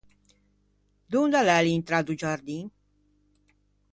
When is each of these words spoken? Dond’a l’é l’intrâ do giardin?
Dond’a 1.13 1.41
l’é 1.47 1.57
l’intrâ 1.65 1.99
do 2.03 2.13
giardin? 2.21 2.63